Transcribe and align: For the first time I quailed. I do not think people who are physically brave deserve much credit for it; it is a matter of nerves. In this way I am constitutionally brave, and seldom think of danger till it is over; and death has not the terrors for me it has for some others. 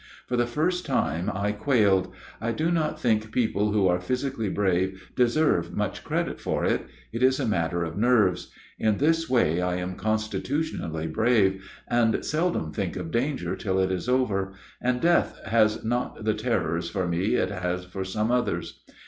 For 0.25 0.35
the 0.35 0.47
first 0.47 0.83
time 0.83 1.29
I 1.31 1.51
quailed. 1.51 2.11
I 2.41 2.53
do 2.53 2.71
not 2.71 2.99
think 2.99 3.31
people 3.31 3.71
who 3.71 3.87
are 3.87 3.99
physically 3.99 4.49
brave 4.49 5.11
deserve 5.15 5.77
much 5.77 6.03
credit 6.03 6.41
for 6.41 6.65
it; 6.65 6.87
it 7.13 7.21
is 7.21 7.39
a 7.39 7.45
matter 7.47 7.83
of 7.83 7.99
nerves. 7.99 8.49
In 8.79 8.97
this 8.97 9.29
way 9.29 9.61
I 9.61 9.75
am 9.75 9.93
constitutionally 9.93 11.05
brave, 11.05 11.69
and 11.87 12.25
seldom 12.25 12.73
think 12.73 12.95
of 12.95 13.11
danger 13.11 13.55
till 13.55 13.77
it 13.79 13.91
is 13.91 14.09
over; 14.09 14.53
and 14.81 14.99
death 15.01 15.39
has 15.45 15.83
not 15.85 16.25
the 16.25 16.33
terrors 16.33 16.89
for 16.89 17.07
me 17.07 17.35
it 17.35 17.51
has 17.51 17.85
for 17.85 18.03
some 18.03 18.31
others. 18.31 18.81